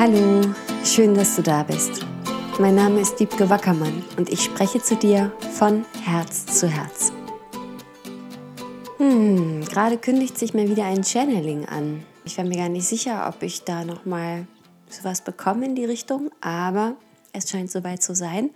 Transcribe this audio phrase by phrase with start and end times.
[0.00, 0.40] Hallo,
[0.82, 2.06] schön, dass du da bist.
[2.58, 7.12] Mein Name ist Diebke Wackermann und ich spreche zu dir von Herz zu Herz.
[8.96, 12.02] Hm, gerade kündigt sich mir wieder ein Channeling an.
[12.24, 14.46] Ich war mir gar nicht sicher, ob ich da nochmal
[14.88, 16.96] sowas bekomme in die Richtung, aber
[17.34, 18.48] es scheint soweit zu sein.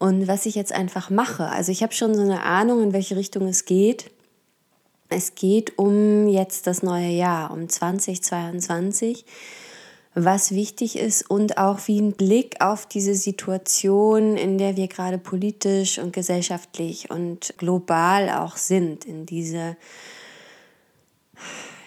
[0.00, 3.14] Und was ich jetzt einfach mache, also ich habe schon so eine Ahnung, in welche
[3.14, 4.10] Richtung es geht.
[5.08, 9.24] Es geht um jetzt das neue Jahr, um 2022,
[10.14, 15.18] was wichtig ist und auch wie ein Blick auf diese Situation, in der wir gerade
[15.18, 19.76] politisch und gesellschaftlich und global auch sind, in diese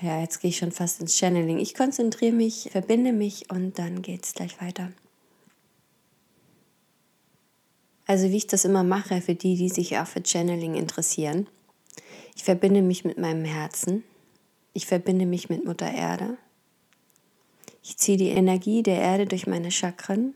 [0.01, 1.57] ja, jetzt gehe ich schon fast ins Channeling.
[1.57, 4.91] Ich konzentriere mich, verbinde mich und dann geht es gleich weiter.
[8.05, 11.47] Also wie ich das immer mache für die, die sich auch für Channeling interessieren.
[12.35, 14.03] Ich verbinde mich mit meinem Herzen.
[14.73, 16.37] Ich verbinde mich mit Mutter Erde.
[17.87, 20.33] Ich ziehe die Energie der Erde durch meine Chakren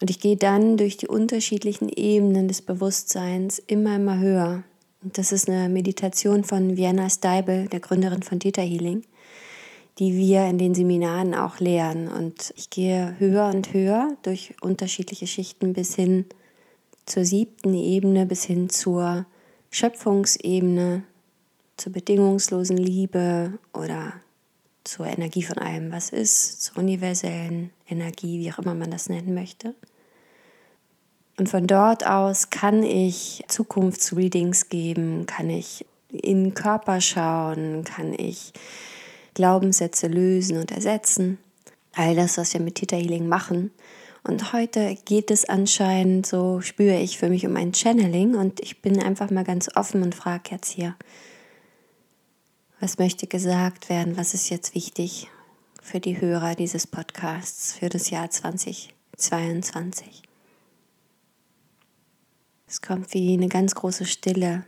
[0.00, 4.64] und ich gehe dann durch die unterschiedlichen Ebenen des Bewusstseins immer, immer höher.
[5.02, 9.02] Und das ist eine Meditation von Vienna Steibel, der Gründerin von Theta Healing,
[9.98, 12.08] die wir in den Seminaren auch lehren.
[12.08, 16.24] Und ich gehe höher und höher durch unterschiedliche Schichten bis hin
[17.04, 19.26] zur siebten Ebene, bis hin zur
[19.70, 21.02] Schöpfungsebene,
[21.76, 24.14] zur bedingungslosen Liebe oder
[24.84, 29.34] zur Energie von allem, was ist, zur universellen Energie, wie auch immer man das nennen
[29.34, 29.74] möchte.
[31.38, 38.12] Und von dort aus kann ich Zukunftsreadings geben, kann ich in den Körper schauen, kann
[38.12, 38.52] ich
[39.34, 41.38] Glaubenssätze lösen und ersetzen.
[41.94, 43.70] All das, was wir mit Theta Healing machen.
[44.22, 48.82] Und heute geht es anscheinend, so spüre ich für mich um ein Channeling und ich
[48.82, 50.94] bin einfach mal ganz offen und frage jetzt hier,
[52.80, 55.28] was möchte gesagt werden, was ist jetzt wichtig
[55.82, 60.22] für die Hörer dieses Podcasts für das Jahr 2022.
[62.66, 64.64] Es kommt wie eine ganz große Stille.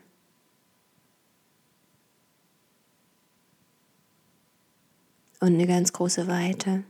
[5.40, 6.84] Und eine ganz große Weite.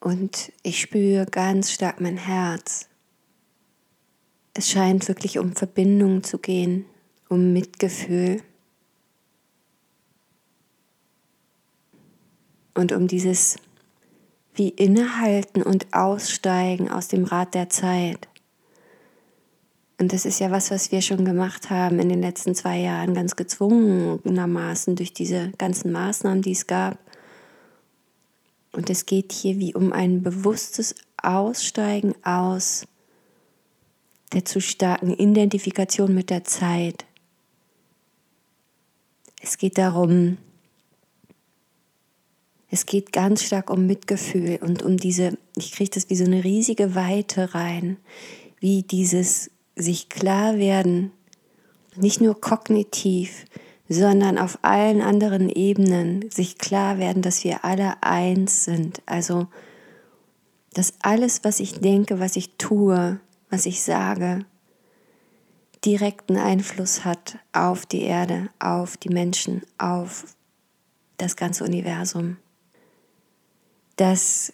[0.00, 2.88] Und ich spüre ganz stark mein Herz.
[4.52, 6.86] Es scheint wirklich um Verbindung zu gehen,
[7.28, 8.42] um Mitgefühl.
[12.76, 13.56] Und um dieses
[14.54, 18.28] wie innehalten und aussteigen aus dem Rad der Zeit.
[19.98, 23.14] Und das ist ja was, was wir schon gemacht haben in den letzten zwei Jahren,
[23.14, 26.98] ganz gezwungenermaßen durch diese ganzen Maßnahmen, die es gab.
[28.72, 32.86] Und es geht hier wie um ein bewusstes Aussteigen aus
[34.32, 37.06] der zu starken Identifikation mit der Zeit.
[39.40, 40.36] Es geht darum,
[42.76, 46.44] es geht ganz stark um Mitgefühl und um diese, ich kriege das wie so eine
[46.44, 47.96] riesige Weite rein,
[48.60, 51.10] wie dieses sich klar werden,
[51.94, 53.46] nicht nur kognitiv,
[53.88, 59.00] sondern auf allen anderen Ebenen sich klar werden, dass wir alle eins sind.
[59.06, 59.46] Also,
[60.74, 64.44] dass alles, was ich denke, was ich tue, was ich sage,
[65.82, 70.26] direkten Einfluss hat auf die Erde, auf die Menschen, auf
[71.16, 72.36] das ganze Universum.
[73.96, 74.52] Dass,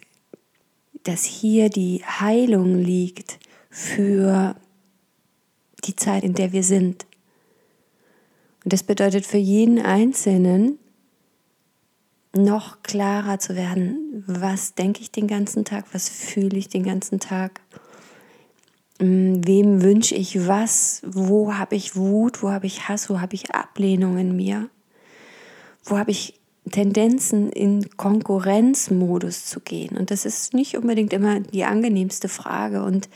[1.03, 3.39] dass hier die Heilung liegt
[3.71, 4.57] für
[5.85, 7.07] die Zeit, in der wir sind.
[8.65, 10.79] Und das bedeutet für jeden Einzelnen,
[12.35, 17.21] noch klarer zu werden, was denke ich den ganzen Tag, was fühle ich den ganzen
[17.21, 17.61] Tag,
[18.99, 23.35] mm, wem wünsche ich was, wo habe ich Wut, wo habe ich Hass, wo habe
[23.35, 24.71] ich Ablehnung in mir,
[25.85, 29.97] wo habe ich Tendenzen in Konkurrenzmodus zu gehen.
[29.97, 32.85] Und das ist nicht unbedingt immer die angenehmste Frage.
[32.85, 33.09] Und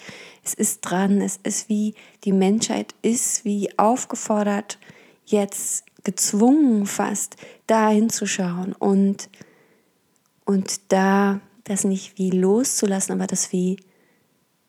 [0.44, 4.78] es ist dran, es ist wie die Menschheit ist wie aufgefordert,
[5.24, 7.36] jetzt gezwungen fast,
[7.66, 9.28] da hinzuschauen und,
[10.44, 13.76] und da das nicht wie loszulassen, aber das wie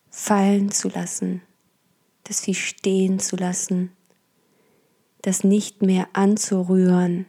[0.09, 1.41] fallen zu lassen,
[2.23, 3.91] das wie stehen zu lassen,
[5.21, 7.27] das nicht mehr anzurühren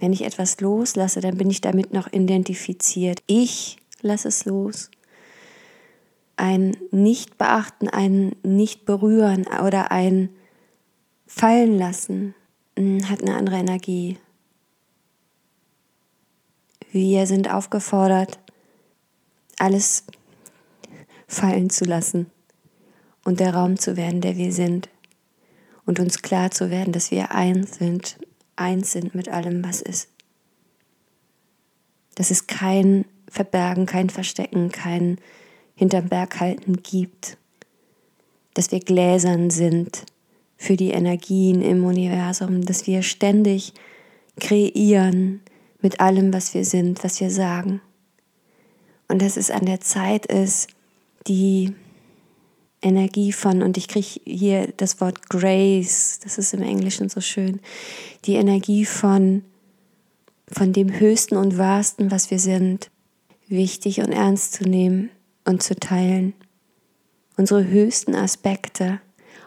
[0.00, 3.22] Wenn ich etwas loslasse, dann bin ich damit noch identifiziert.
[3.26, 4.90] Ich lasse es los.
[6.36, 10.30] Ein Nicht-Beachten, ein Nicht-Berühren oder ein
[11.26, 12.34] Fallen lassen
[12.76, 14.18] hm, hat eine andere Energie.
[16.90, 18.38] Wir sind aufgefordert,
[19.58, 20.04] alles
[21.28, 22.30] fallen zu lassen
[23.24, 24.88] und der Raum zu werden, der wir sind
[25.84, 28.18] und uns klar zu werden, dass wir eins sind
[28.60, 30.08] eins sind mit allem, was ist.
[32.14, 35.18] Dass es kein Verbergen, kein Verstecken, kein
[35.74, 37.38] hinterm Berg halten gibt.
[38.54, 40.04] Dass wir gläsern sind
[40.56, 43.72] für die Energien im Universum, dass wir ständig
[44.38, 45.40] kreieren
[45.80, 47.80] mit allem, was wir sind, was wir sagen.
[49.08, 50.68] Und dass es an der Zeit ist,
[51.26, 51.74] die
[52.82, 57.60] Energie von, und ich kriege hier das Wort Grace, das ist im Englischen so schön,
[58.24, 59.42] die Energie von,
[60.50, 62.90] von dem Höchsten und Wahrsten, was wir sind,
[63.48, 65.10] wichtig und ernst zu nehmen
[65.44, 66.32] und zu teilen.
[67.36, 69.00] Unsere höchsten Aspekte,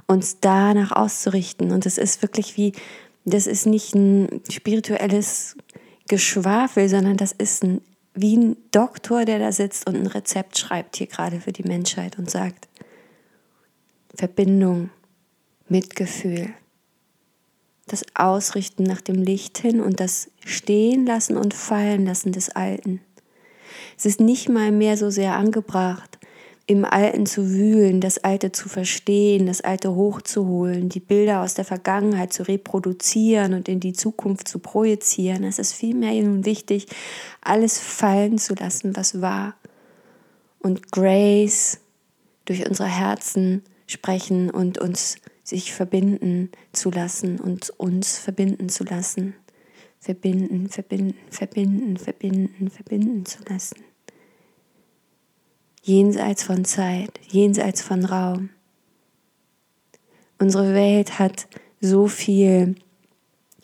[0.07, 1.71] uns danach auszurichten.
[1.71, 2.73] Und es ist wirklich wie,
[3.25, 5.55] das ist nicht ein spirituelles
[6.07, 7.81] Geschwafel, sondern das ist ein,
[8.13, 12.17] wie ein Doktor, der da sitzt und ein Rezept schreibt hier gerade für die Menschheit
[12.19, 12.67] und sagt,
[14.15, 14.89] Verbindung,
[15.69, 16.49] Mitgefühl,
[17.87, 23.01] das Ausrichten nach dem Licht hin und das Stehen lassen und fallen lassen des Alten.
[23.97, 26.19] Es ist nicht mal mehr so sehr angebracht,
[26.65, 31.65] im Alten zu wühlen, das Alte zu verstehen, das Alte hochzuholen, die Bilder aus der
[31.65, 35.43] Vergangenheit zu reproduzieren und in die Zukunft zu projizieren.
[35.43, 36.87] Es ist vielmehr nun wichtig,
[37.41, 39.55] alles fallen zu lassen, was war.
[40.59, 41.79] Und Grace
[42.45, 49.35] durch unsere Herzen sprechen und uns sich verbinden zu lassen und uns verbinden zu lassen.
[49.99, 53.77] Verbinden, verbinden, verbinden, verbinden, verbinden zu lassen.
[55.81, 58.49] Jenseits von Zeit, jenseits von Raum.
[60.39, 61.47] Unsere Welt hat
[61.79, 62.75] so viel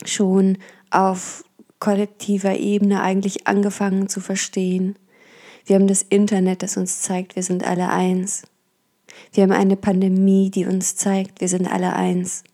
[0.04, 0.58] schon
[0.90, 1.44] auf
[1.78, 4.96] kollektiver Ebene eigentlich angefangen zu verstehen.
[5.64, 8.44] Wir haben das Internet, das uns zeigt, wir sind alle eins.
[9.32, 12.44] Wir haben eine Pandemie, die uns zeigt, wir sind alle eins.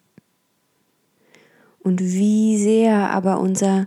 [1.80, 3.86] Und wie sehr aber unser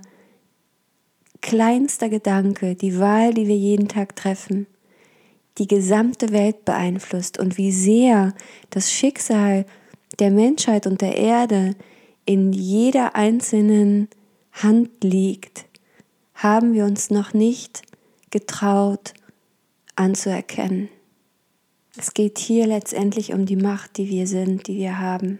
[1.41, 4.67] kleinster Gedanke, die Wahl, die wir jeden Tag treffen,
[5.57, 8.33] die gesamte Welt beeinflusst und wie sehr
[8.69, 9.65] das Schicksal
[10.19, 11.75] der Menschheit und der Erde
[12.25, 14.07] in jeder einzelnen
[14.51, 15.65] Hand liegt,
[16.33, 17.81] haben wir uns noch nicht
[18.29, 19.13] getraut
[19.95, 20.89] anzuerkennen.
[21.97, 25.39] Es geht hier letztendlich um die Macht, die wir sind, die wir haben,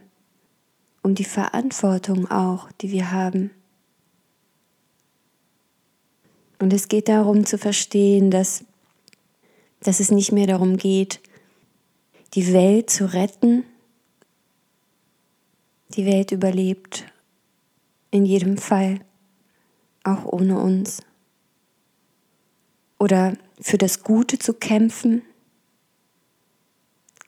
[1.02, 3.50] um die Verantwortung auch, die wir haben.
[6.58, 8.64] Und es geht darum zu verstehen, dass,
[9.80, 11.20] dass es nicht mehr darum geht,
[12.34, 13.64] die Welt zu retten.
[15.94, 17.06] Die Welt überlebt
[18.10, 19.00] in jedem Fall,
[20.04, 21.02] auch ohne uns.
[22.98, 25.22] Oder für das Gute zu kämpfen,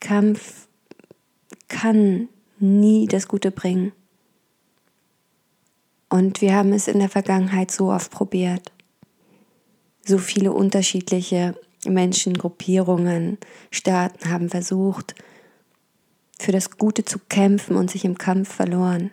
[0.02, 0.66] Kampf
[1.68, 2.28] kann
[2.58, 3.92] nie das Gute bringen.
[6.08, 8.72] Und wir haben es in der Vergangenheit so oft probiert.
[10.04, 11.54] So viele unterschiedliche
[11.86, 13.38] Menschen, Gruppierungen,
[13.70, 15.14] Staaten haben versucht,
[16.38, 19.12] für das Gute zu kämpfen und sich im Kampf verloren.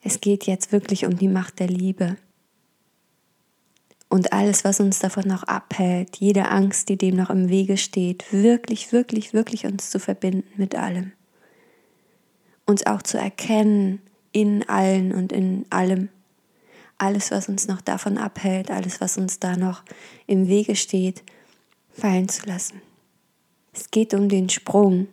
[0.00, 2.16] Es geht jetzt wirklich um die Macht der Liebe
[4.08, 8.32] und alles, was uns davon noch abhält, jede Angst, die dem noch im Wege steht,
[8.32, 11.12] wirklich, wirklich, wirklich uns zu verbinden mit allem.
[12.66, 14.00] Uns auch zu erkennen
[14.32, 16.08] in allen und in allem.
[16.98, 19.82] Alles, was uns noch davon abhält, alles, was uns da noch
[20.26, 21.22] im Wege steht,
[21.92, 22.80] fallen zu lassen.
[23.72, 25.08] Es geht um den Sprung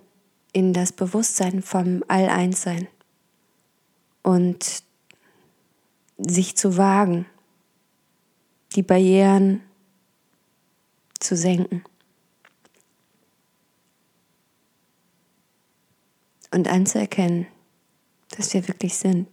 [0.53, 2.87] in das Bewusstsein vom All-Eins-Sein
[4.21, 4.83] und
[6.17, 7.25] sich zu wagen,
[8.75, 9.61] die Barrieren
[11.19, 11.83] zu senken.
[16.51, 17.47] Und anzuerkennen,
[18.37, 19.27] dass wir wirklich sind.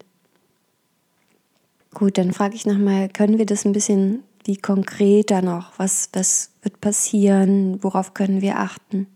[1.92, 5.78] Gut, dann frage ich nochmal, können wir das ein bisschen wie konkreter noch?
[5.78, 7.82] Was, was wird passieren?
[7.82, 9.06] Worauf können wir achten?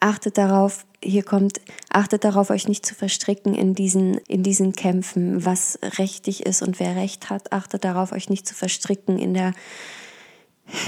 [0.00, 5.44] Achtet darauf, hier kommt, achtet darauf, euch nicht zu verstricken in diesen, in diesen Kämpfen,
[5.44, 7.52] was richtig ist und wer recht hat.
[7.52, 9.52] Achtet darauf, euch nicht zu verstricken in der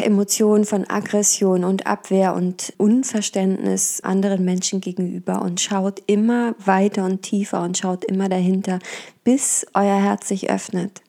[0.03, 7.23] Emotion von Aggression und Abwehr und Unverständnis anderen Menschen gegenüber und schaut immer weiter und
[7.23, 8.79] tiefer und schaut immer dahinter,
[9.23, 11.03] bis euer Herz sich öffnet.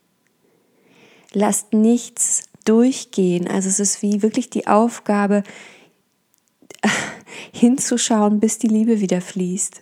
[1.33, 3.47] Lasst nichts durchgehen.
[3.47, 5.43] Also es ist wie wirklich die Aufgabe,
[7.57, 9.81] hinzuschauen, bis die Liebe wieder fließt.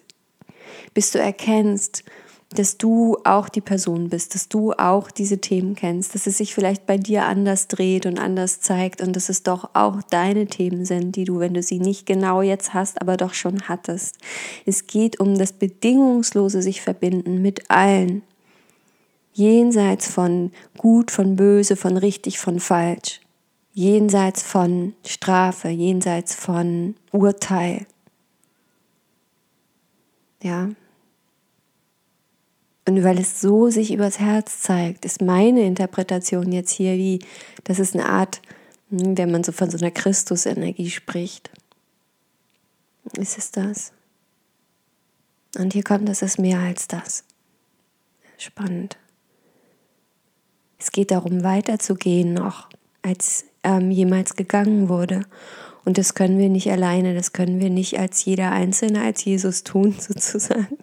[0.93, 2.03] Bis du erkennst,
[2.49, 6.53] dass du auch die Person bist, dass du auch diese Themen kennst, dass es sich
[6.53, 10.85] vielleicht bei dir anders dreht und anders zeigt und dass es doch auch deine Themen
[10.85, 14.17] sind, die du, wenn du sie nicht genau jetzt hast, aber doch schon hattest.
[14.65, 18.21] Es geht um das bedingungslose sich verbinden mit allen.
[19.33, 23.19] jenseits von gut, von böse, von richtig, von falsch,
[23.75, 27.85] jenseits von Strafe, jenseits von Urteil.
[30.41, 30.69] Ja.
[32.87, 37.19] Und weil es so sich übers Herz zeigt, ist meine Interpretation jetzt hier wie,
[37.65, 38.41] das ist eine Art,
[38.89, 41.51] hm, wenn man so von so einer Christusenergie spricht.
[43.17, 43.91] Ist es das?
[45.57, 47.25] Und hier kommt, es ist mehr als das.
[48.37, 48.97] Spannend.
[50.77, 52.69] Es geht darum, weiterzugehen noch,
[53.01, 55.21] als ähm, jemals gegangen wurde.
[55.83, 59.63] Und das können wir nicht alleine, das können wir nicht als jeder Einzelne, als Jesus
[59.63, 60.77] tun, sozusagen.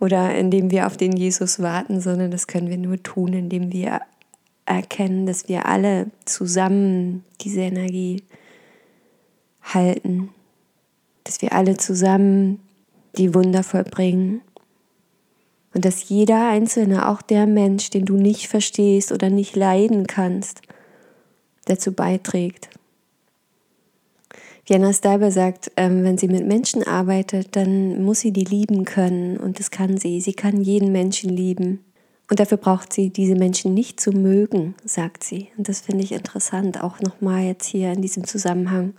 [0.00, 4.00] Oder indem wir auf den Jesus warten, sondern das können wir nur tun, indem wir
[4.64, 8.22] erkennen, dass wir alle zusammen diese Energie
[9.62, 10.30] halten,
[11.24, 12.60] dass wir alle zusammen
[13.18, 14.40] die Wunder vollbringen
[15.74, 20.62] und dass jeder Einzelne, auch der Mensch, den du nicht verstehst oder nicht leiden kannst,
[21.64, 22.68] dazu beiträgt.
[24.66, 29.36] Vienna Steiber sagt, ähm, wenn sie mit Menschen arbeitet, dann muss sie die lieben können
[29.36, 30.20] und das kann sie.
[30.20, 31.84] Sie kann jeden Menschen lieben.
[32.30, 35.48] Und dafür braucht sie diese Menschen nicht zu mögen, sagt sie.
[35.56, 38.94] Und das finde ich interessant, auch nochmal jetzt hier in diesem Zusammenhang.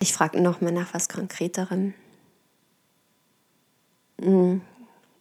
[0.00, 1.94] Ich frage nochmal nach was Konkreterem.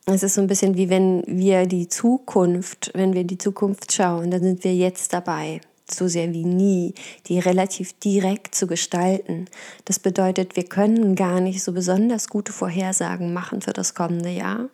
[0.05, 4.31] Es ist so ein bisschen wie wenn wir die Zukunft, wenn wir die Zukunft schauen,
[4.31, 6.93] dann sind wir jetzt dabei, so sehr wie nie,
[7.27, 9.45] die relativ direkt zu gestalten.
[9.85, 14.67] Das bedeutet, wir können gar nicht so besonders gute Vorhersagen machen für das kommende Jahr,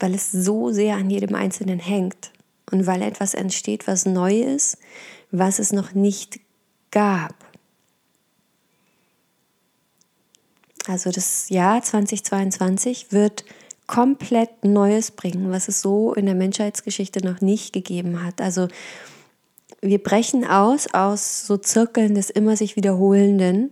[0.00, 2.32] weil es so sehr an jedem Einzelnen hängt
[2.70, 4.78] und weil etwas entsteht, was neu ist,
[5.30, 6.40] was es noch nicht
[6.90, 7.43] gab.
[10.86, 13.44] Also das Jahr 2022 wird
[13.86, 18.40] komplett Neues bringen, was es so in der Menschheitsgeschichte noch nicht gegeben hat.
[18.40, 18.68] Also
[19.80, 23.70] wir brechen aus aus so Zirkeln des immer sich wiederholenden.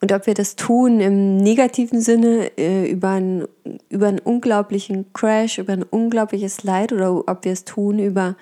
[0.00, 3.48] Und ob wir das tun im negativen Sinne äh, über, einen,
[3.88, 8.36] über einen unglaublichen Crash, über ein unglaubliches Leid oder ob wir es tun über,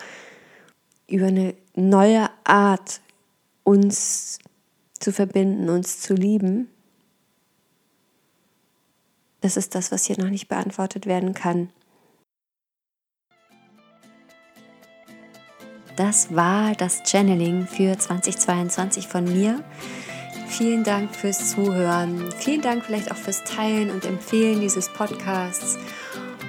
[1.08, 3.00] über eine neue Art,
[3.64, 4.38] uns
[4.98, 6.68] zu verbinden, uns zu lieben,
[9.42, 11.68] das ist das, was hier noch nicht beantwortet werden kann.
[15.96, 19.62] Das war das Channeling für 2022 von mir.
[20.48, 22.30] Vielen Dank fürs Zuhören.
[22.38, 25.76] Vielen Dank vielleicht auch fürs Teilen und Empfehlen dieses Podcasts.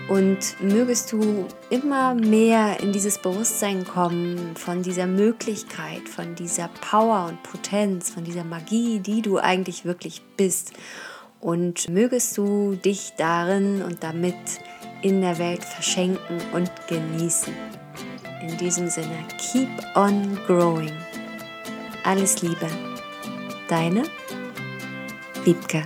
[0.09, 7.27] Und mögest du immer mehr in dieses Bewusstsein kommen von dieser Möglichkeit, von dieser Power
[7.29, 10.73] und Potenz, von dieser Magie, die du eigentlich wirklich bist
[11.43, 14.35] und mögest du dich darin und damit
[15.01, 17.53] in der Welt verschenken und genießen.
[18.41, 20.91] In diesem Sinne, keep on growing.
[22.05, 22.67] Alles Liebe.
[23.67, 24.03] Deine
[25.43, 25.83] Wiebke.